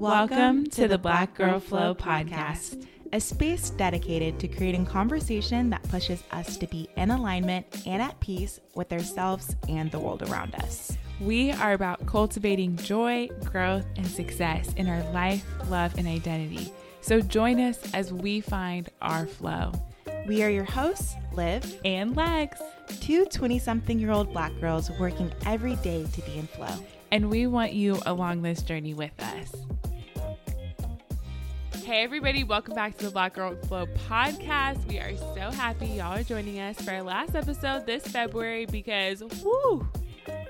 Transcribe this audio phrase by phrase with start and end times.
[0.00, 6.24] Welcome to the Black Girl Flow podcast, a space dedicated to creating conversation that pushes
[6.30, 10.96] us to be in alignment and at peace with ourselves and the world around us.
[11.20, 16.72] We are about cultivating joy, growth, and success in our life, love, and identity.
[17.02, 19.70] So join us as we find our flow.
[20.26, 22.58] We are your hosts, Liv and Legs,
[23.02, 26.74] two 20 something year old black girls working every day to be in flow.
[27.12, 29.52] And we want you along this journey with us.
[31.90, 34.86] Hey, everybody, welcome back to the Black Girl Flow podcast.
[34.86, 39.24] We are so happy y'all are joining us for our last episode this February because,
[39.42, 39.88] whoo,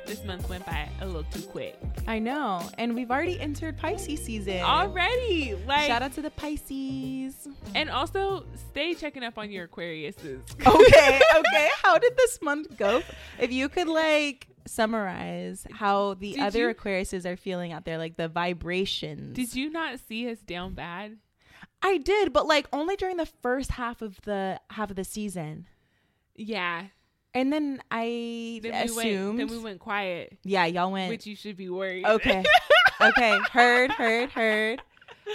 [0.05, 1.79] this month went by a little too quick.
[2.07, 2.69] I know.
[2.77, 4.61] And we've already entered Pisces season.
[4.61, 5.57] Already.
[5.67, 7.49] Like shout out to the Pisces.
[7.75, 10.43] And also stay checking up on your Aquariuses.
[10.67, 11.71] okay, okay.
[11.83, 13.03] How did this month go?
[13.39, 17.97] If you could like summarize how the did other you, Aquariuses are feeling out there,
[17.97, 19.35] like the vibrations.
[19.35, 21.17] Did you not see us down bad?
[21.83, 25.67] I did, but like only during the first half of the half of the season.
[26.35, 26.87] Yeah.
[27.33, 28.97] And then I then assumed.
[28.97, 30.37] We went, then we went quiet.
[30.43, 31.11] Yeah, y'all went.
[31.11, 32.05] Which you should be worried.
[32.05, 32.45] Okay.
[33.01, 33.39] okay.
[33.53, 33.93] Heard.
[33.93, 34.31] Heard.
[34.31, 34.83] Heard.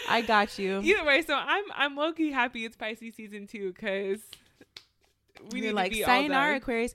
[0.10, 0.82] I got you.
[0.82, 4.20] Either way, so I'm I'm low key happy it's Pisces season two because
[5.52, 6.94] we You're need like to be sayonara Aquarius.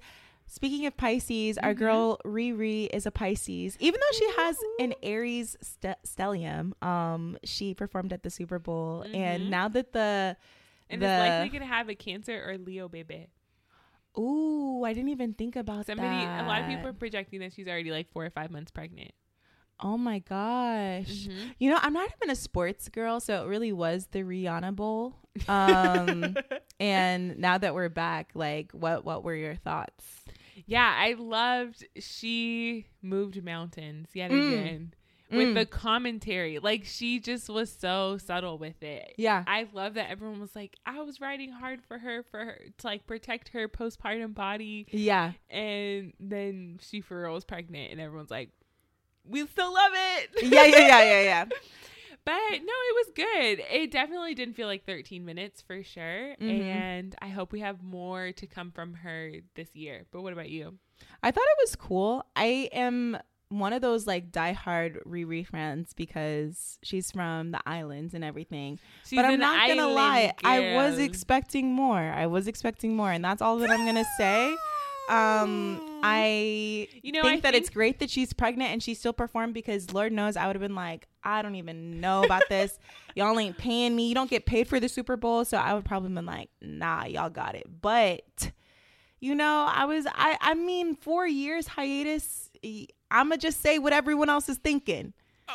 [0.52, 1.64] Speaking of Pisces, mm-hmm.
[1.64, 3.76] our girl Riri is a Pisces.
[3.78, 9.04] Even though she has an Aries st- stellium, um, she performed at the Super Bowl,
[9.06, 9.14] mm-hmm.
[9.14, 10.36] and now that the
[10.90, 13.28] and the, is likely gonna have a Cancer or Leo baby.
[14.18, 16.44] Ooh, I didn't even think about Somebody, that.
[16.44, 19.12] A lot of people are projecting that she's already like four or five months pregnant.
[19.78, 21.06] Oh my gosh.
[21.06, 21.50] Mm-hmm.
[21.60, 25.14] You know, I'm not even a sports girl, so it really was the Rihanna Bowl.
[25.46, 26.36] Um,
[26.80, 30.05] and now that we're back, like what what were your thoughts?
[30.70, 34.53] Yeah, I loved she moved mountains yet mm.
[34.53, 34.95] again
[35.29, 35.55] with mm.
[35.55, 36.61] the commentary.
[36.61, 39.14] Like she just was so subtle with it.
[39.17, 39.42] Yeah.
[39.48, 42.86] I love that everyone was like, I was writing hard for her for her to
[42.86, 44.86] like protect her postpartum body.
[44.92, 45.33] Yeah.
[45.51, 48.51] And then she for real was pregnant and everyone's like,
[49.29, 50.31] We still love it.
[50.45, 51.45] Yeah, yeah, yeah, yeah, yeah.
[52.25, 53.64] but no, it was good.
[53.70, 56.36] It definitely didn't feel like 13 minutes for sure.
[56.41, 56.63] Mm-hmm.
[56.63, 60.07] And I hope we have more to come from her this year.
[60.11, 60.79] But what about you?
[61.23, 62.25] I thought it was cool.
[62.36, 68.23] I am one of those like diehard Riri fans because she's from the islands and
[68.25, 68.79] everything.
[69.05, 70.52] She's but I'm not gonna lie, girl.
[70.52, 71.98] I was expecting more.
[71.98, 74.55] I was expecting more, and that's all that I'm gonna say.
[75.08, 78.95] Um, I you know think I that think- it's great that she's pregnant and she
[78.95, 82.42] still performed because Lord knows I would have been like, I don't even know about
[82.48, 82.79] this.
[83.14, 84.08] y'all ain't paying me.
[84.08, 87.05] You don't get paid for the Super Bowl, so I would probably been like, Nah,
[87.05, 87.67] y'all got it.
[87.81, 88.53] But
[89.20, 92.51] you know, I was I I mean, four years hiatus
[93.11, 95.13] I'm gonna just say what everyone else is thinking.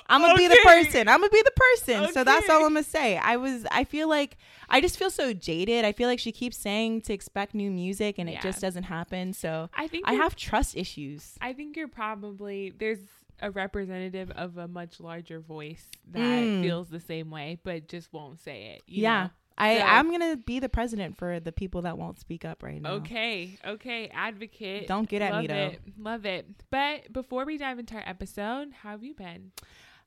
[0.09, 0.48] I'm gonna okay.
[0.48, 1.08] be the person.
[1.08, 2.03] I'm gonna be the person.
[2.03, 2.12] Okay.
[2.12, 3.18] So that's all I'm gonna say.
[3.18, 3.66] I was.
[3.72, 4.38] I feel like
[4.70, 5.86] I just feel so jaded.
[5.86, 8.38] I feel like she keeps saying to expect new music, and yeah.
[8.38, 9.32] it just doesn't happen.
[9.32, 11.36] So I think I have trust issues.
[11.40, 13.00] I think you're probably there's
[13.41, 16.62] a representative of a much larger voice that mm.
[16.62, 18.84] feels the same way, but just won't say it.
[18.88, 19.23] yeah.
[19.23, 19.29] Know?
[19.57, 22.81] I so, I'm gonna be the president for the people that won't speak up right
[22.81, 22.96] now.
[22.96, 24.85] Okay, okay, advocate.
[24.85, 25.56] Don't get at Love me though.
[25.56, 25.81] It.
[25.97, 26.46] Love it.
[26.72, 29.52] But before we dive into our episode, how have you been?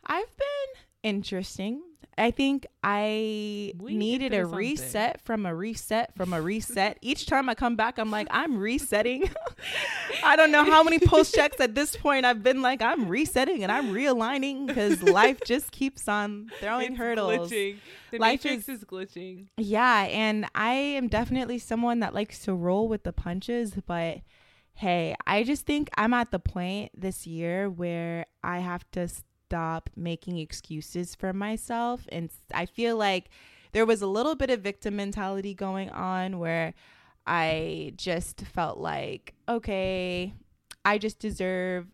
[0.04, 1.82] I've been interesting.
[2.18, 6.98] I think I we needed a reset from a reset from a reset.
[7.02, 9.30] Each time I come back, I'm like, I'm resetting.
[10.24, 13.62] I don't know how many post checks at this point I've been like, I'm resetting
[13.62, 17.50] and I'm realigning because life just keeps on throwing it's hurdles.
[17.50, 17.76] Glitching.
[18.10, 19.46] The life matrix is, is glitching.
[19.56, 24.18] Yeah, and I am definitely someone that likes to roll with the punches, but
[24.74, 29.08] hey, I just think I'm at the point this year where I have to
[29.48, 32.06] stop making excuses for myself.
[32.12, 33.30] And I feel like
[33.72, 36.74] there was a little bit of victim mentality going on where
[37.26, 40.34] I just felt like, okay,
[40.84, 41.86] I just deserve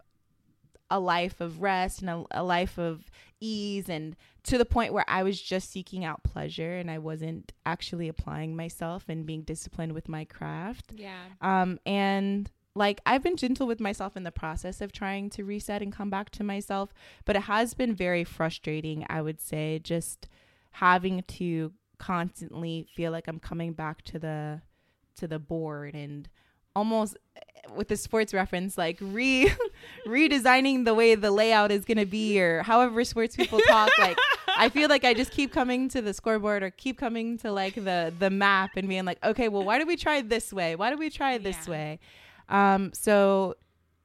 [0.90, 3.04] a life of rest and a, a, life of
[3.40, 7.52] ease and to the point where I was just seeking out pleasure and I wasn't
[7.64, 10.92] actually applying myself and being disciplined with my craft.
[10.94, 11.22] Yeah.
[11.40, 15.80] Um and like I've been gentle with myself in the process of trying to reset
[15.80, 16.92] and come back to myself,
[17.24, 20.28] but it has been very frustrating, I would say, just
[20.72, 24.62] having to constantly feel like I'm coming back to the
[25.16, 26.28] to the board and
[26.74, 27.40] almost eh,
[27.76, 29.50] with the sports reference like re
[30.06, 34.18] redesigning the way the layout is going to be or however sports people talk like
[34.58, 37.76] I feel like I just keep coming to the scoreboard or keep coming to like
[37.76, 40.90] the the map and being like okay well why do we try this way why
[40.90, 41.70] do we try this yeah.
[41.70, 42.00] way
[42.48, 43.54] um, so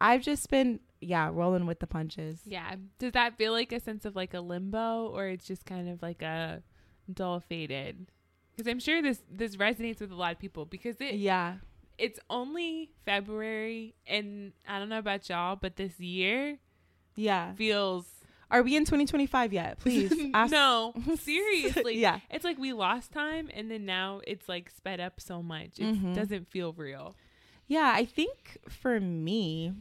[0.01, 2.41] I've just been yeah rolling with the punches.
[2.45, 2.75] Yeah.
[2.97, 6.01] Does that feel like a sense of like a limbo, or it's just kind of
[6.01, 6.63] like a
[7.11, 8.11] dull faded?
[8.55, 11.55] Because I'm sure this this resonates with a lot of people because it yeah
[11.97, 16.57] it's only February and I don't know about y'all, but this year
[17.15, 18.05] yeah feels
[18.51, 19.79] are we in 2025 yet?
[19.79, 20.11] Please.
[20.49, 21.99] no, seriously.
[21.99, 22.19] yeah.
[22.31, 25.77] It's like we lost time and then now it's like sped up so much.
[25.77, 26.13] It mm-hmm.
[26.13, 27.15] doesn't feel real.
[27.69, 29.73] Yeah, I think for me,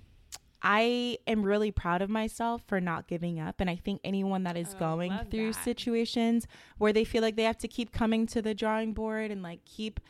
[0.62, 3.61] I am really proud of myself for not giving up.
[3.61, 5.64] And I think anyone that is oh, going through that.
[5.64, 6.46] situations
[6.76, 9.64] where they feel like they have to keep coming to the drawing board and like
[9.64, 10.00] keep,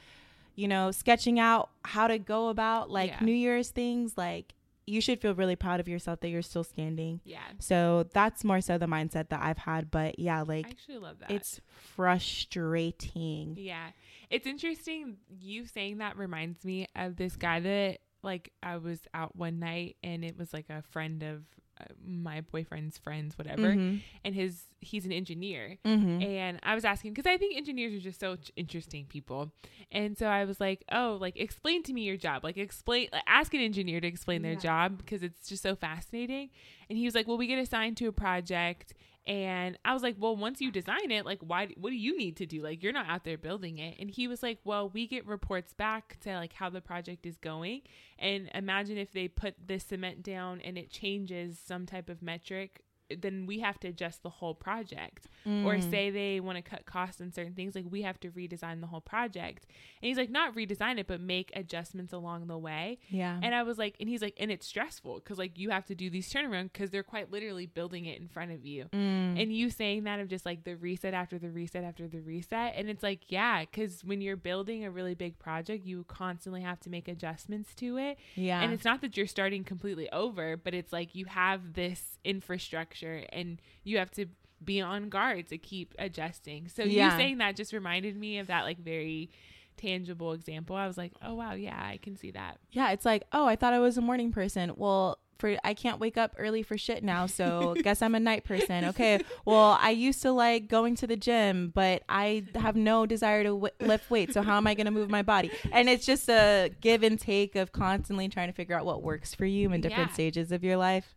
[0.57, 3.25] you know, sketching out how to go about like yeah.
[3.25, 4.55] New Year's things, like
[4.87, 7.21] you should feel really proud of yourself that you're still standing.
[7.25, 7.39] Yeah.
[7.61, 9.91] So that's more so the mindset that I've had.
[9.91, 11.31] But yeah, like I actually love that.
[11.31, 11.61] It's
[11.95, 13.55] frustrating.
[13.57, 13.91] Yeah.
[14.31, 15.17] It's interesting.
[15.41, 19.97] You saying that reminds me of this guy that like I was out one night
[20.03, 21.45] and it was like a friend of
[21.81, 23.99] uh, my boyfriend's friends whatever mm-hmm.
[24.25, 26.21] and his he's an engineer mm-hmm.
[26.21, 29.53] and i was asking because i think engineers are just so interesting people
[29.93, 33.23] and so i was like oh like explain to me your job like explain like,
[33.29, 34.51] ask an engineer to explain yeah.
[34.51, 36.51] their job because it's just so fascinating
[36.91, 38.93] and he was like well we get assigned to a project
[39.29, 42.39] and I was like, well, once you design it, like, why, what do you need
[42.39, 42.63] to do?
[42.63, 43.97] Like, you're not out there building it.
[44.01, 47.37] And he was like, well, we get reports back to like how the project is
[47.37, 47.83] going.
[48.19, 52.81] And imagine if they put the cement down and it changes some type of metric
[53.17, 55.27] then we have to adjust the whole project.
[55.47, 55.65] Mm.
[55.65, 58.81] Or say they want to cut costs on certain things, like we have to redesign
[58.81, 59.67] the whole project.
[60.03, 62.99] And he's like, not redesign it, but make adjustments along the way.
[63.09, 63.39] Yeah.
[63.43, 65.95] And I was like, and he's like, and it's stressful because like you have to
[65.95, 68.87] do these turnaround because they're quite literally building it in front of you.
[68.93, 69.41] Mm.
[69.41, 72.75] And you saying that of just like the reset after the reset after the reset.
[72.77, 76.81] And it's like, yeah, because when you're building a really big project, you constantly have
[76.81, 78.19] to make adjustments to it.
[78.35, 78.61] Yeah.
[78.61, 82.98] And it's not that you're starting completely over, but it's like you have this infrastructure
[82.99, 84.27] structure and you have to
[84.65, 86.69] be on guard to keep adjusting.
[86.69, 87.13] So yeah.
[87.13, 89.31] you saying that just reminded me of that like very
[89.77, 90.75] tangible example.
[90.77, 93.57] I was like, "Oh wow, yeah, I can see that." Yeah, it's like, "Oh, I
[93.57, 97.05] thought I was a morning person." Well, for I can't wake up early for shit
[97.05, 98.87] now, so guess I'm a night person.
[98.87, 99.21] Okay.
[99.45, 103.51] Well, I used to like going to the gym, but I have no desire to
[103.51, 104.35] w- lift weights.
[104.35, 105.53] So how am I going to move my body?
[105.71, 109.33] And it's just a give and take of constantly trying to figure out what works
[109.33, 110.15] for you in different yeah.
[110.15, 111.15] stages of your life.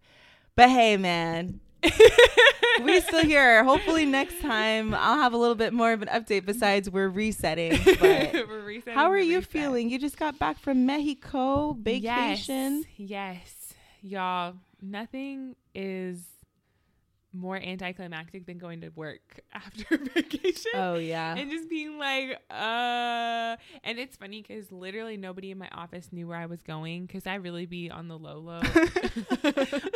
[0.56, 1.60] But hey, man,
[2.84, 3.64] we still here.
[3.64, 7.80] Hopefully next time I'll have a little bit more of an update besides we're resetting.
[8.00, 9.52] But we're resetting how are you reset.
[9.52, 9.90] feeling?
[9.90, 12.86] You just got back from Mexico vacation.
[12.98, 13.74] Yes, yes.
[14.04, 16.20] Y'all, nothing is
[17.34, 20.72] more anticlimactic than going to work after vacation.
[20.74, 21.36] Oh yeah.
[21.36, 26.28] And just being like, uh and it's funny cuz literally nobody in my office knew
[26.28, 28.62] where I was going cuz I really be on the low low.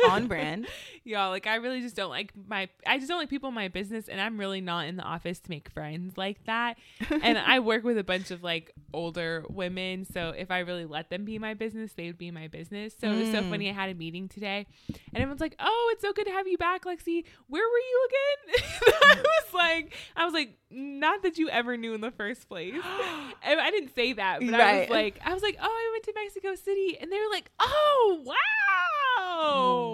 [0.10, 0.66] on brand.
[1.04, 3.68] Y'all, like I really just don't like my I just don't like people in my
[3.68, 6.78] business and I'm really not in the office to make friends like that.
[7.10, 11.10] and I work with a bunch of like older women, so if I really let
[11.10, 12.94] them be my business, they would be my business.
[12.98, 13.14] So mm.
[13.14, 16.12] it was so funny I had a meeting today and everyone's like, "Oh, it's so
[16.12, 18.64] good to have you back, Lexi." Where were you again?
[19.02, 22.74] I was like, I was like, not that you ever knew in the first place.
[22.84, 24.60] I didn't say that, but right.
[24.60, 27.30] I was like, I was like, oh, I went to Mexico City, and they were
[27.30, 28.34] like, oh, wow,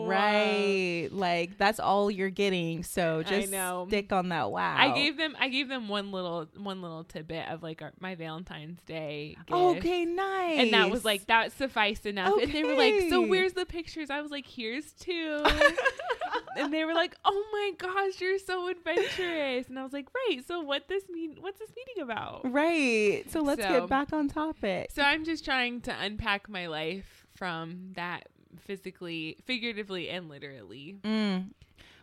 [0.06, 2.82] right, like that's all you're getting.
[2.82, 4.76] So just stick on that wow.
[4.76, 8.14] I gave them, I gave them one little, one little tidbit of like our, my
[8.14, 9.36] Valentine's Day.
[9.46, 9.52] Gift.
[9.52, 10.58] Okay, nice.
[10.58, 12.32] And that was like that sufficed enough.
[12.34, 12.44] Okay.
[12.44, 14.10] And they were like, so where's the pictures?
[14.10, 15.44] I was like, here's two.
[16.56, 20.40] and they were like, "Oh my gosh, you're so adventurous!" And I was like, "Right.
[20.46, 21.36] So what this mean?
[21.40, 23.24] What's this meeting about?" Right.
[23.30, 24.90] So let's so, get back on topic.
[24.92, 28.28] So I'm just trying to unpack my life from that
[28.58, 30.96] physically, figuratively, and literally.
[31.02, 31.50] Mm.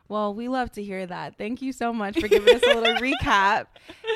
[0.09, 1.37] Well, we love to hear that.
[1.37, 3.67] Thank you so much for giving us a little recap.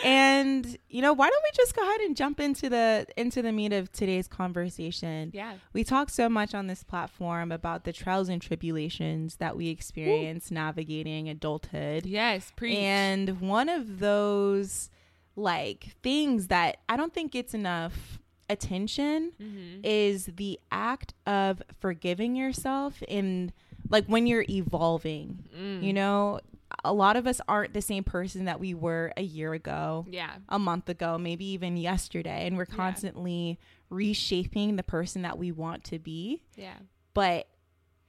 [0.04, 3.52] And you know, why don't we just go ahead and jump into the into the
[3.52, 5.30] meat of today's conversation?
[5.34, 5.54] Yeah.
[5.72, 10.50] We talk so much on this platform about the trials and tribulations that we experience
[10.50, 10.56] Woo.
[10.56, 12.08] navigating adulthood.
[12.08, 12.76] Yes, preach.
[12.76, 14.90] And one of those
[15.36, 18.20] like things that I don't think it's enough
[18.54, 19.82] attention mm-hmm.
[19.84, 23.52] is the act of forgiving yourself in
[23.90, 25.44] like when you're evolving.
[25.58, 25.84] Mm.
[25.84, 26.40] You know,
[26.84, 30.36] a lot of us aren't the same person that we were a year ago, yeah,
[30.50, 33.66] a month ago, maybe even yesterday, and we're constantly yeah.
[33.90, 36.44] reshaping the person that we want to be.
[36.56, 36.76] Yeah.
[37.14, 37.48] But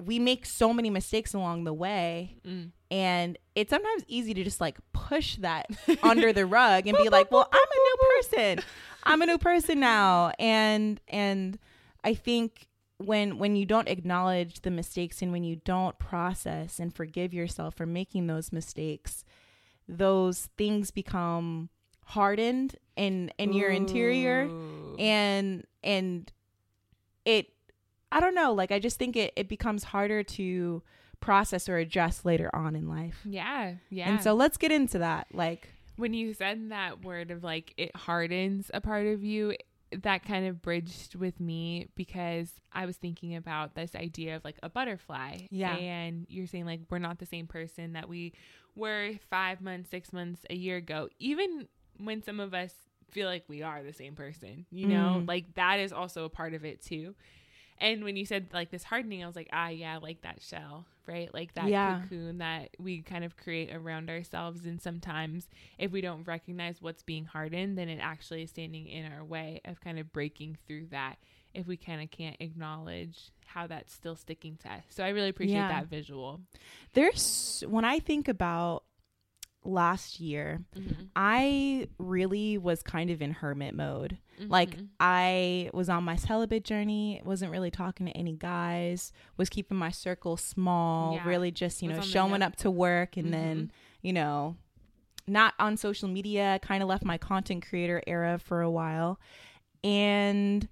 [0.05, 2.71] we make so many mistakes along the way mm.
[2.91, 5.67] and it's sometimes easy to just like push that
[6.03, 8.65] under the rug and be like well i'm a new person
[9.05, 10.33] i'm a new person now.
[10.39, 11.59] And and
[12.03, 12.69] i think
[12.99, 17.75] when when you don't acknowledge the mistakes and when you don't process and forgive yourself
[17.75, 19.25] for making those mistakes
[19.89, 21.69] those things become
[22.07, 23.57] hardened in in Ooh.
[23.57, 24.49] your interior.
[24.99, 26.31] And and
[27.25, 27.49] it
[28.13, 30.83] i don't know like i just think it it becomes harder to
[31.21, 33.21] process or adjust later on in life.
[33.25, 34.11] Yeah yeah.
[34.11, 37.95] And so let's get into that like when you said that word of like it
[37.95, 39.55] hardens a part of you
[40.03, 44.59] that kind of bridged with me because I was thinking about this idea of like
[44.63, 45.39] a butterfly.
[45.51, 45.75] Yeah.
[45.75, 48.33] And you're saying like we're not the same person that we
[48.75, 51.09] were five months, six months, a year ago.
[51.19, 52.73] Even when some of us
[53.11, 55.29] feel like we are the same person, you know, mm.
[55.29, 57.15] like that is also a part of it too.
[57.79, 60.87] And when you said like this hardening, I was like, ah, yeah, like that shell,
[61.07, 61.33] right?
[61.35, 62.01] Like that yeah.
[62.03, 64.65] cocoon that we kind of create around ourselves.
[64.65, 69.11] And sometimes if we don't recognize what's being hardened, then it actually is standing in
[69.13, 71.17] our way of kind of breaking through that
[71.53, 74.83] if we kind of can't acknowledge how that's still sticking to us.
[74.89, 75.69] So I really appreciate yeah.
[75.69, 76.41] that visual.
[76.95, 78.85] There's, when I think about
[79.65, 81.05] last year, mm-hmm.
[81.15, 84.19] I really was kind of in hermit mode.
[84.41, 84.51] Mm-hmm.
[84.51, 89.77] Like I was on my celibate journey, wasn't really talking to any guys, was keeping
[89.77, 91.29] my circle small, yeah.
[91.29, 93.33] really just, you know, showing up to work and mm-hmm.
[93.33, 93.73] then,
[94.03, 94.57] you know,
[95.27, 99.19] not on social media, kind of left my content creator era for a while.
[99.83, 100.69] And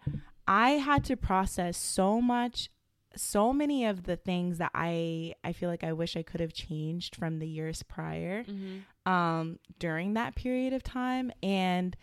[0.47, 2.69] I had to process so much
[3.17, 6.53] so many of the things that I I feel like I wish I could have
[6.53, 9.13] changed from the years prior mm-hmm.
[9.13, 11.31] um, during that period of time.
[11.43, 11.97] And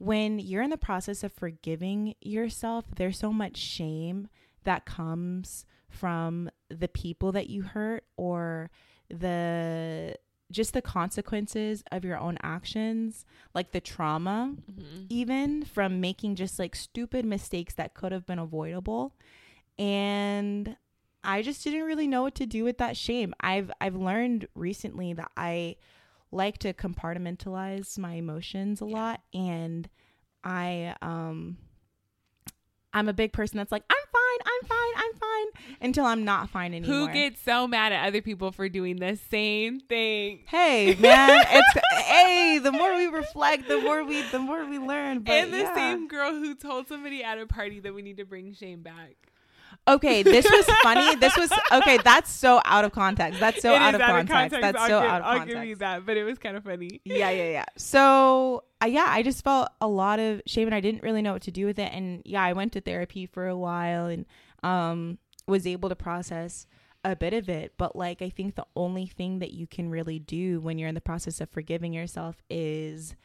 [0.00, 4.28] when you're in the process of forgiving yourself, there's so much shame
[4.64, 8.70] that comes from the people that you hurt or
[9.08, 10.16] the
[10.50, 15.04] just the consequences of your own actions, like the trauma, mm-hmm.
[15.08, 19.14] even from making just like stupid mistakes that could have been avoidable
[19.78, 20.76] and
[21.24, 23.34] I just didn't really know what to do with that shame.
[23.40, 25.76] I've I've learned recently that I
[26.32, 28.96] like to compartmentalize my emotions a yeah.
[28.96, 29.88] lot and
[30.44, 31.58] I um
[32.92, 36.50] I'm a big person that's like I'm fine, I'm fine, I'm fine until I'm not
[36.50, 37.08] fine anymore.
[37.08, 40.40] Who gets so mad at other people for doing the same thing?
[40.46, 45.20] Hey, man, it's hey, the more we reflect, the more we the more we learn.
[45.20, 45.74] But and the yeah.
[45.74, 49.29] same girl who told somebody at a party that we need to bring shame back.
[49.88, 51.16] Okay, this was funny.
[51.16, 51.98] This was okay.
[52.04, 53.40] That's so out of context.
[53.40, 54.32] That's so out of, out context.
[54.32, 54.60] context.
[54.60, 55.56] That's I'll so give, out of I'll context.
[55.56, 57.00] I'll give you that, but it was kind of funny.
[57.04, 57.64] Yeah, yeah, yeah.
[57.76, 61.32] So uh, yeah, I just felt a lot of shame, and I didn't really know
[61.32, 61.92] what to do with it.
[61.92, 64.26] And yeah, I went to therapy for a while, and
[64.62, 66.66] um, was able to process
[67.04, 67.74] a bit of it.
[67.78, 70.94] But like, I think the only thing that you can really do when you're in
[70.94, 73.16] the process of forgiving yourself is,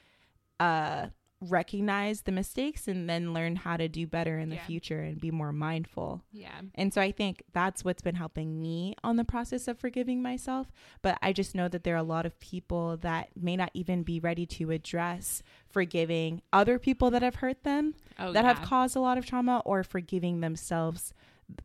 [0.59, 1.07] uh
[1.41, 4.65] recognize the mistakes and then learn how to do better in the yeah.
[4.65, 6.23] future and be more mindful.
[6.31, 6.61] Yeah.
[6.75, 10.71] And so I think that's what's been helping me on the process of forgiving myself.
[11.01, 14.03] But I just know that there are a lot of people that may not even
[14.03, 18.53] be ready to address forgiving other people that have hurt them, oh, that yeah.
[18.53, 21.13] have caused a lot of trauma, or forgiving themselves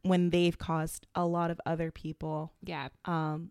[0.02, 3.50] when they've caused a lot of other people yeah um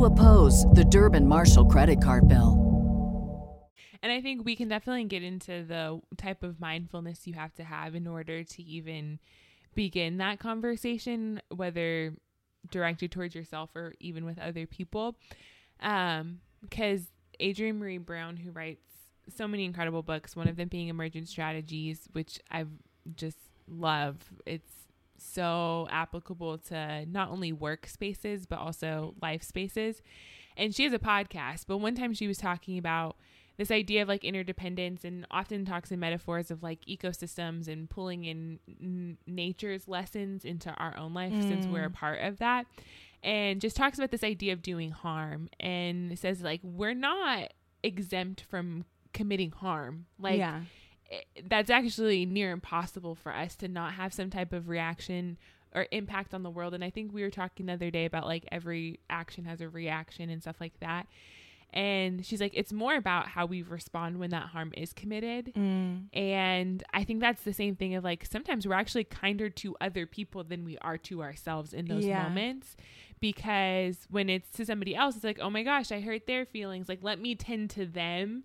[0.05, 2.71] oppose the Durbin Marshall credit card bill.
[4.03, 7.63] And I think we can definitely get into the type of mindfulness you have to
[7.63, 9.19] have in order to even
[9.75, 12.13] begin that conversation, whether
[12.71, 15.15] directed towards yourself or even with other people.
[15.81, 17.07] Um, because
[17.41, 18.83] Adrienne Maree Brown, who writes
[19.35, 22.69] so many incredible books, one of them being Emergent Strategies, which I've
[23.15, 24.17] just love.
[24.45, 24.71] It's
[25.21, 30.01] so applicable to not only work spaces but also life spaces.
[30.57, 33.15] And she has a podcast, but one time she was talking about
[33.57, 38.25] this idea of like interdependence and often talks in metaphors of like ecosystems and pulling
[38.25, 41.47] in n- nature's lessons into our own life mm.
[41.47, 41.93] since we're a mm.
[41.93, 42.65] part of that
[43.23, 48.41] and just talks about this idea of doing harm and says like we're not exempt
[48.41, 50.61] from committing harm like yeah.
[51.11, 55.37] It, that's actually near impossible for us to not have some type of reaction
[55.73, 58.25] or impact on the world and i think we were talking the other day about
[58.25, 61.07] like every action has a reaction and stuff like that
[61.73, 65.53] and she's like, it's more about how we respond when that harm is committed.
[65.55, 66.13] Mm.
[66.13, 70.05] And I think that's the same thing of like sometimes we're actually kinder to other
[70.05, 72.23] people than we are to ourselves in those yeah.
[72.23, 72.75] moments.
[73.21, 76.89] Because when it's to somebody else, it's like, oh my gosh, I hurt their feelings.
[76.89, 78.43] Like, let me tend to them.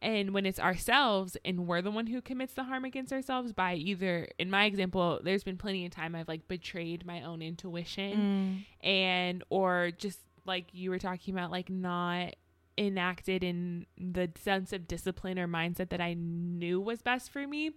[0.00, 3.74] And when it's ourselves and we're the one who commits the harm against ourselves by
[3.74, 8.64] either, in my example, there's been plenty of time I've like betrayed my own intuition
[8.82, 8.86] mm.
[8.88, 12.34] and, or just like you were talking about, like not
[12.78, 17.72] enacted in the sense of discipline or mindset that I knew was best for me.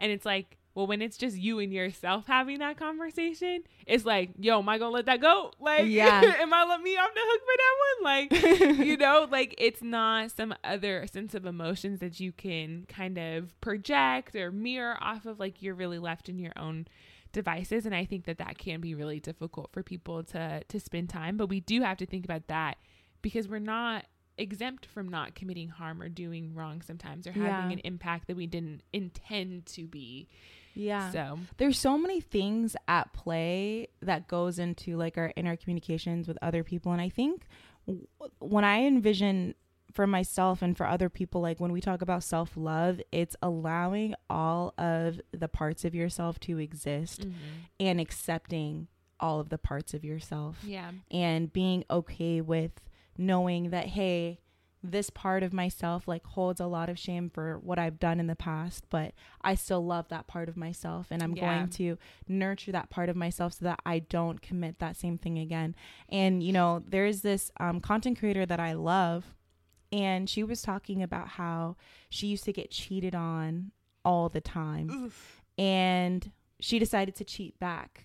[0.00, 4.30] And it's like, well, when it's just you and yourself having that conversation, it's like,
[4.38, 5.50] yo, am I gonna let that go?
[5.58, 8.76] Like, yeah, am I let me off the hook for that one?
[8.78, 13.18] Like, you know, like it's not some other sense of emotions that you can kind
[13.18, 15.40] of project or mirror off of.
[15.40, 16.86] Like, you're really left in your own
[17.32, 21.08] devices, and I think that that can be really difficult for people to to spend
[21.08, 21.36] time.
[21.36, 22.76] But we do have to think about that
[23.20, 24.04] because we're not
[24.36, 27.72] exempt from not committing harm or doing wrong sometimes or having yeah.
[27.72, 30.28] an impact that we didn't intend to be.
[30.78, 31.10] Yeah.
[31.10, 36.38] So there's so many things at play that goes into like our inner communications with
[36.40, 36.92] other people.
[36.92, 37.46] And I think
[37.86, 38.06] w-
[38.38, 39.54] when I envision
[39.92, 44.14] for myself and for other people, like when we talk about self love, it's allowing
[44.30, 47.32] all of the parts of yourself to exist mm-hmm.
[47.80, 48.86] and accepting
[49.18, 50.58] all of the parts of yourself.
[50.62, 50.92] Yeah.
[51.10, 52.70] And being okay with
[53.16, 54.38] knowing that hey
[54.82, 58.26] this part of myself like holds a lot of shame for what I've done in
[58.26, 61.56] the past, but I still love that part of myself and I'm yeah.
[61.56, 65.38] going to nurture that part of myself so that I don't commit that same thing
[65.38, 65.74] again.
[66.08, 69.34] And you know, there's this um, content creator that I love
[69.90, 71.76] and she was talking about how
[72.10, 73.72] she used to get cheated on
[74.04, 74.90] all the time.
[74.90, 75.42] Oof.
[75.56, 78.04] And she decided to cheat back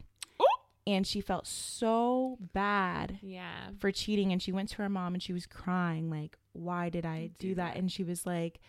[0.85, 3.69] and she felt so bad yeah.
[3.79, 7.05] for cheating and she went to her mom and she was crying like why did
[7.05, 7.73] i do, do that?
[7.73, 7.79] that.
[7.79, 8.59] And she was like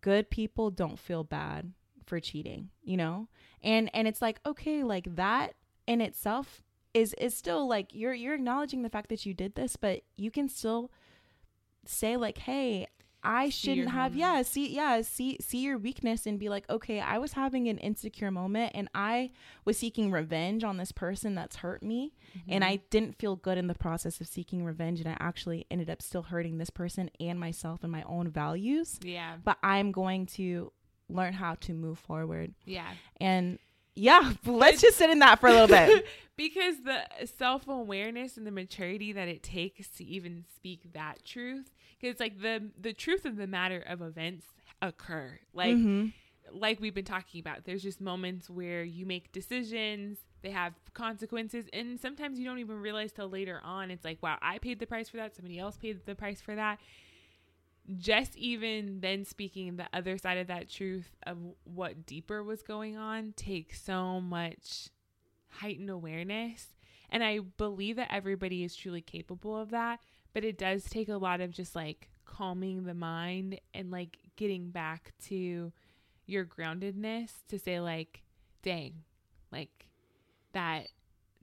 [0.00, 1.72] good people don't feel bad
[2.04, 3.28] for cheating you know?
[3.62, 5.54] And and it's like okay like that
[5.86, 6.62] in itself
[6.94, 10.30] is is still like you're you're acknowledging the fact that you did this but you
[10.30, 10.90] can still
[11.84, 12.86] say like hey
[13.26, 14.36] I shouldn't have moment.
[14.36, 17.78] yeah, see yeah, see see your weakness and be like, "Okay, I was having an
[17.78, 19.32] insecure moment and I
[19.64, 22.52] was seeking revenge on this person that's hurt me mm-hmm.
[22.52, 25.90] and I didn't feel good in the process of seeking revenge and I actually ended
[25.90, 29.36] up still hurting this person and myself and my own values." Yeah.
[29.42, 30.72] But I'm going to
[31.08, 32.54] learn how to move forward.
[32.64, 32.90] Yeah.
[33.20, 33.58] And
[33.96, 36.06] yeah, let's just sit in that for a little bit.
[36.36, 41.70] because the self awareness and the maturity that it takes to even speak that truth
[42.00, 44.46] because like the the truth of the matter of events
[44.82, 46.08] occur like mm-hmm.
[46.52, 51.64] like we've been talking about there's just moments where you make decisions they have consequences
[51.72, 54.86] and sometimes you don't even realize till later on it's like wow i paid the
[54.86, 56.78] price for that somebody else paid the price for that
[57.98, 62.96] just even then speaking the other side of that truth of what deeper was going
[62.96, 64.88] on takes so much
[65.48, 66.74] heightened awareness.
[67.08, 70.00] And i believe that everybody is truly capable of that
[70.34, 74.70] but it does take a lot of just like calming the mind and like getting
[74.70, 75.72] back to
[76.26, 78.22] your groundedness to say like
[78.62, 79.04] dang
[79.52, 79.86] like
[80.52, 80.88] that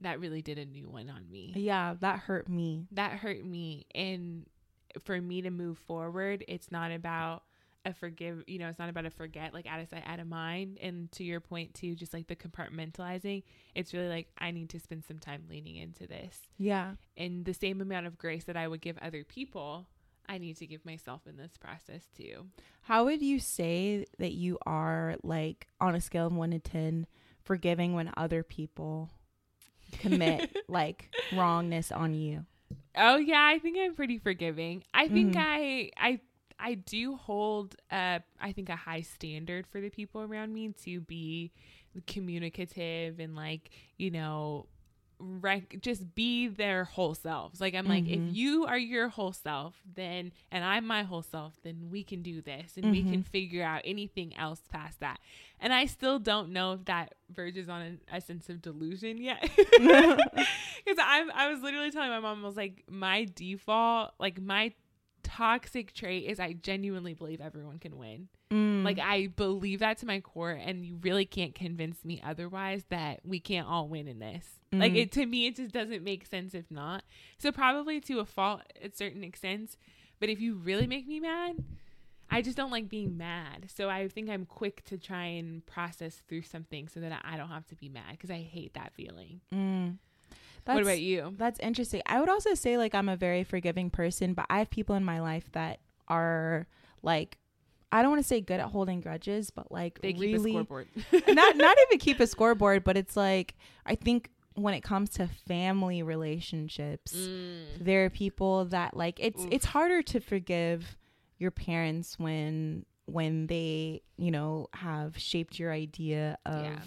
[0.00, 1.52] that really did a new one on me.
[1.56, 2.86] Yeah that hurt me.
[2.92, 3.86] That hurt me.
[3.94, 4.46] And
[5.02, 7.42] for me to move forward it's not about
[7.86, 10.26] a forgive you know it's not about a forget like out of sight out of
[10.26, 10.78] mind.
[10.80, 13.42] And to your point too just like the compartmentalizing
[13.74, 16.38] it's really like i need to spend some time leaning into this.
[16.58, 16.94] Yeah.
[17.16, 19.86] And the same amount of grace that i would give other people
[20.28, 22.46] i need to give myself in this process too.
[22.82, 27.06] How would you say that you are like on a scale of 1 to 10
[27.42, 29.10] forgiving when other people
[29.98, 32.46] commit like wrongness on you
[32.96, 35.40] oh yeah i think i'm pretty forgiving i think mm-hmm.
[35.40, 36.20] i i
[36.56, 41.00] I do hold uh I think a high standard for the people around me to
[41.00, 41.52] be
[42.06, 44.66] communicative and like, you know,
[45.18, 47.60] rec- just be their whole selves.
[47.60, 47.92] Like I'm mm-hmm.
[47.92, 48.34] like if mm-hmm.
[48.34, 52.40] you are your whole self, then and I'm my whole self, then we can do
[52.40, 52.92] this and mm-hmm.
[52.92, 53.30] we can mm-hmm.
[53.30, 55.20] figure out anything else past that.
[55.60, 59.40] And I still don't know if that verges on a, a sense of delusion yet.
[59.56, 59.56] Cuz
[60.98, 64.72] I I was literally telling my mom I was like my default, like my
[65.24, 68.28] toxic trait is I genuinely believe everyone can win.
[68.52, 68.84] Mm.
[68.84, 73.20] Like I believe that to my core and you really can't convince me otherwise that
[73.24, 74.46] we can't all win in this.
[74.72, 74.80] Mm.
[74.80, 77.02] Like it to me it just doesn't make sense if not.
[77.38, 79.76] So probably to a fault at certain extents,
[80.20, 81.64] but if you really make me mad,
[82.30, 83.70] I just don't like being mad.
[83.74, 87.48] So I think I'm quick to try and process through something so that I don't
[87.48, 89.40] have to be mad because I hate that feeling.
[89.52, 89.98] Mm.
[90.72, 91.34] What about you?
[91.36, 92.02] That's interesting.
[92.06, 95.04] I would also say like I'm a very forgiving person, but I have people in
[95.04, 96.66] my life that are
[97.02, 97.38] like
[97.92, 100.54] I don't want to say good at holding grudges, but like they keep really, a
[100.54, 100.88] scoreboard.
[101.28, 103.54] not not even keep a scoreboard, but it's like
[103.86, 107.64] I think when it comes to family relationships, mm.
[107.80, 109.48] there are people that like it's Oof.
[109.50, 110.96] it's harder to forgive
[111.38, 116.78] your parents when when they you know have shaped your idea of yeah.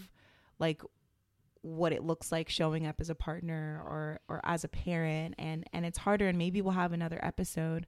[0.60, 0.82] like
[1.68, 5.66] what it looks like showing up as a partner or or as a parent and
[5.74, 7.86] and it's harder and maybe we'll have another episode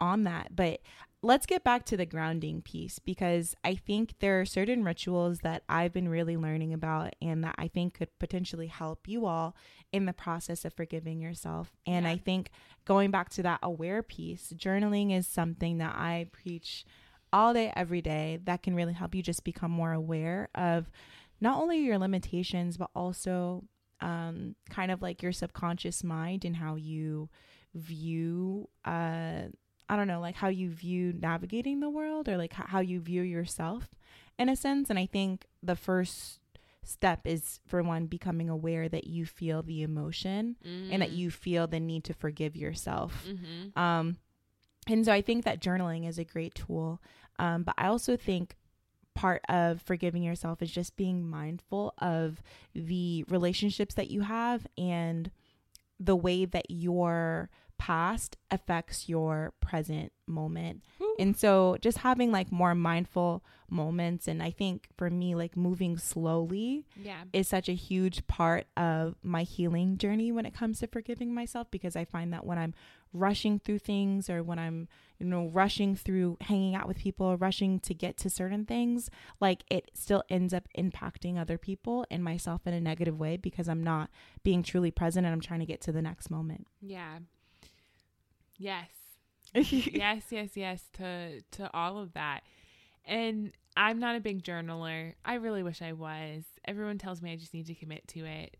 [0.00, 0.80] on that but
[1.24, 5.62] let's get back to the grounding piece because I think there are certain rituals that
[5.68, 9.56] I've been really learning about and that I think could potentially help you all
[9.90, 11.72] in the process of forgiving yourself.
[11.86, 12.12] And yeah.
[12.12, 12.50] I think
[12.84, 16.84] going back to that aware piece, journaling is something that I preach
[17.32, 20.90] all day, every day that can really help you just become more aware of
[21.40, 23.64] not only your limitations, but also
[24.00, 27.28] um, kind of like your subconscious mind and how you
[27.74, 29.42] view uh,
[29.88, 33.22] I don't know, like how you view navigating the world or like how you view
[33.22, 33.94] yourself
[34.38, 34.90] in a sense.
[34.90, 36.40] And I think the first
[36.82, 40.92] step is for one becoming aware that you feel the emotion mm-hmm.
[40.92, 41.16] and that mm.
[41.16, 43.26] you feel the need to forgive yourself.
[43.26, 43.78] Mm-hmm.
[43.78, 44.16] Um,
[44.86, 47.00] and so I think that journaling is a great tool.
[47.38, 48.56] Um, but I also think
[49.14, 52.42] part of forgiving yourself is just being mindful of
[52.74, 55.30] the relationships that you have and
[56.00, 60.82] the way that you're past affects your present moment.
[61.00, 61.16] Ooh.
[61.18, 65.98] And so just having like more mindful moments and I think for me like moving
[65.98, 67.24] slowly yeah.
[67.32, 71.70] is such a huge part of my healing journey when it comes to forgiving myself
[71.70, 72.74] because I find that when I'm
[73.12, 77.78] rushing through things or when I'm you know rushing through hanging out with people rushing
[77.80, 79.08] to get to certain things
[79.40, 83.68] like it still ends up impacting other people and myself in a negative way because
[83.68, 84.10] I'm not
[84.42, 86.66] being truly present and I'm trying to get to the next moment.
[86.80, 87.18] Yeah.
[88.58, 88.88] Yes.
[89.54, 92.40] yes, yes, yes to to all of that.
[93.06, 95.14] And I'm not a big journaler.
[95.24, 96.44] I really wish I was.
[96.64, 98.56] Everyone tells me I just need to commit to it.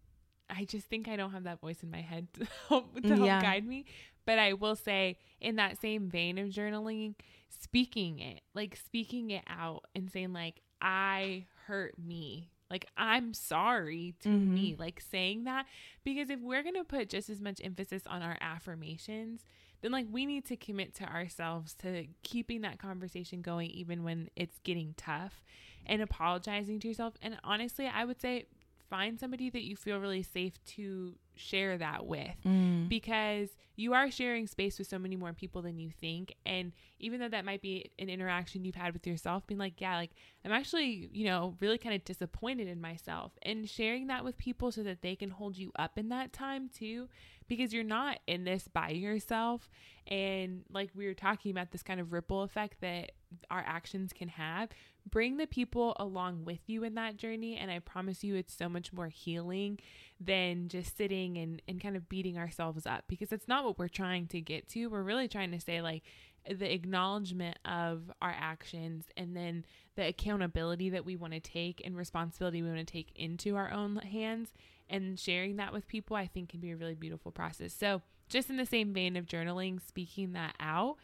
[0.50, 3.26] I just think I don't have that voice in my head to help, to help
[3.26, 3.40] yeah.
[3.40, 3.86] guide me.
[4.26, 7.14] But I will say, in that same vein of journaling,
[7.48, 12.50] speaking it, like speaking it out and saying, like, I hurt me.
[12.70, 14.54] Like, I'm sorry to mm-hmm.
[14.54, 14.76] me.
[14.78, 15.66] Like, saying that.
[16.04, 19.44] Because if we're going to put just as much emphasis on our affirmations,
[19.84, 24.30] then like we need to commit to ourselves to keeping that conversation going even when
[24.34, 25.44] it's getting tough
[25.84, 27.12] and apologizing to yourself.
[27.20, 28.46] And honestly, I would say
[28.88, 32.88] find somebody that you feel really safe to share that with mm.
[32.88, 37.20] because you are sharing space with so many more people than you think and even
[37.20, 40.10] though that might be an interaction you've had with yourself being like yeah like
[40.44, 44.70] i'm actually you know really kind of disappointed in myself and sharing that with people
[44.70, 47.08] so that they can hold you up in that time too
[47.48, 49.68] because you're not in this by yourself.
[50.06, 53.12] And like we were talking about, this kind of ripple effect that
[53.50, 54.70] our actions can have.
[55.08, 57.56] Bring the people along with you in that journey.
[57.56, 59.78] And I promise you, it's so much more healing
[60.20, 63.88] than just sitting and, and kind of beating ourselves up because it's not what we're
[63.88, 64.86] trying to get to.
[64.86, 66.02] We're really trying to say, like,
[66.48, 69.64] the acknowledgement of our actions and then
[69.96, 73.70] the accountability that we want to take and responsibility we want to take into our
[73.70, 74.50] own hands
[74.88, 77.72] and sharing that with people, I think can be a really beautiful process.
[77.72, 80.96] So, just in the same vein of journaling, speaking that out.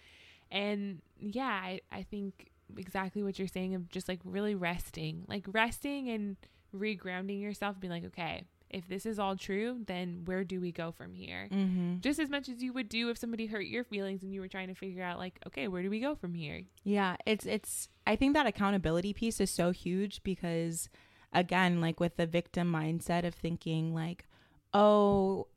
[0.51, 5.45] And yeah, I, I think exactly what you're saying of just like really resting, like
[5.49, 6.37] resting and
[6.75, 10.93] regrounding yourself, being like, okay, if this is all true, then where do we go
[10.93, 11.49] from here?
[11.51, 11.99] Mm-hmm.
[12.01, 14.49] Just as much as you would do if somebody hurt your feelings and you were
[14.49, 16.63] trying to figure out, like, okay, where do we go from here?
[16.85, 20.89] Yeah, it's, it's, I think that accountability piece is so huge because
[21.33, 24.27] again, like with the victim mindset of thinking, like,
[24.73, 25.49] oh,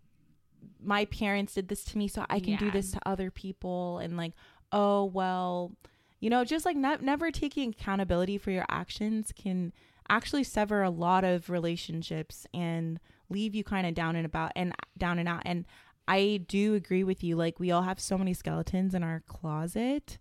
[0.82, 2.60] my parents did this to me, so I can yeah.
[2.60, 4.00] do this to other people.
[4.00, 4.34] And like,
[4.74, 5.72] oh, well,
[6.20, 9.72] you know, just like not, never taking accountability for your actions can
[10.10, 14.74] actually sever a lot of relationships and leave you kind of down and about and
[14.98, 15.44] down and out.
[15.46, 15.66] And
[16.08, 17.38] I do agree with you.
[17.38, 20.18] Like, we all have so many skeletons in our closet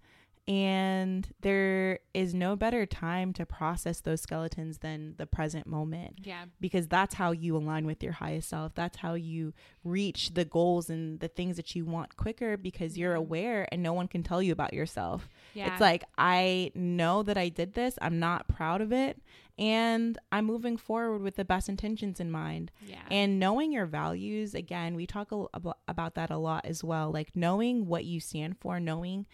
[0.49, 6.19] And there is no better time to process those skeletons than the present moment.
[6.25, 6.47] Yeah.
[6.61, 8.75] Because that's how you align with your highest self.
[8.75, 13.15] That's how you reach the goals and the things that you want quicker because you're
[13.15, 15.29] aware and no one can tell you about yourself.
[15.55, 15.71] Yeah.
[15.71, 19.23] It's like, I know that I did this, I'm not proud of it
[19.59, 22.73] and I'm moving forward with the best intentions in mind.
[22.85, 23.03] Yeah.
[23.11, 25.47] And knowing your values, again, we talk a,
[25.87, 27.13] about that a lot as well.
[27.13, 29.27] Like knowing what you stand for, knowing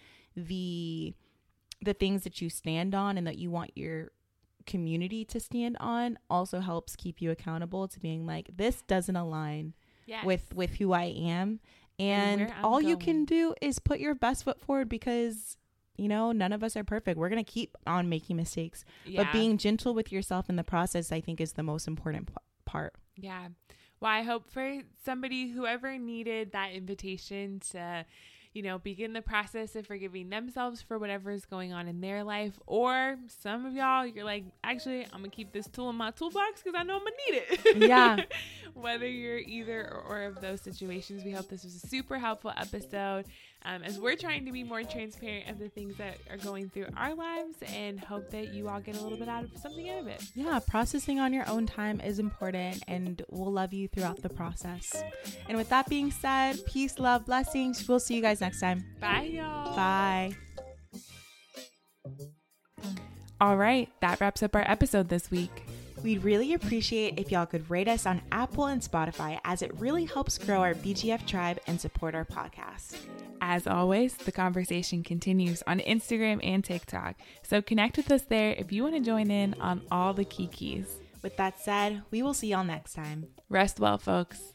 [0.47, 1.15] the
[1.81, 4.11] the things that you stand on and that you want your
[4.67, 9.73] community to stand on also helps keep you accountable to being like this doesn't align
[10.07, 10.25] yes.
[10.25, 11.61] with with who I am
[11.99, 12.89] and, and all going.
[12.89, 15.57] you can do is put your best foot forward because
[15.99, 17.19] you know, none of us are perfect.
[17.19, 18.85] We're going to keep on making mistakes.
[19.05, 19.25] Yeah.
[19.25, 22.35] But being gentle with yourself in the process, I think, is the most important p-
[22.65, 22.95] part.
[23.17, 23.49] Yeah.
[24.01, 28.07] Well, I hope for somebody, whoever needed that invitation to
[28.59, 32.25] you know, begin the process of forgiving themselves for whatever is going on in their
[32.25, 32.59] life.
[32.67, 36.61] Or some of y'all, you're like, actually, I'm gonna keep this tool in my toolbox
[36.61, 37.89] because I know I'm gonna need it.
[37.89, 38.25] Yeah.
[38.75, 42.53] Whether you're either or, or, of those situations, we hope this was a super helpful
[42.57, 43.27] episode
[43.65, 46.87] um, as we're trying to be more transparent of the things that are going through
[46.97, 50.01] our lives and hope that you all get a little bit out of something out
[50.01, 50.23] of it.
[50.35, 55.03] Yeah, processing on your own time is important and we'll love you throughout the process.
[55.49, 57.87] And with that being said, peace, love, blessings.
[57.89, 58.85] We'll see you guys next time.
[59.01, 59.75] Bye, y'all.
[59.77, 60.37] Bye.
[63.41, 65.65] All right, that wraps up our episode this week.
[66.03, 70.05] We'd really appreciate if y'all could rate us on Apple and Spotify as it really
[70.05, 72.97] helps grow our BGF tribe and support our podcast.
[73.41, 78.73] As always, the conversation continues on Instagram and TikTok, so connect with us there if
[78.73, 80.97] you want to join in on all the key keys.
[81.23, 83.27] With that said, we will see y'all next time.
[83.49, 84.55] Rest well, folks.